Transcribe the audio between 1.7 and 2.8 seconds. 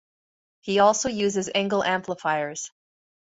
amplifiers.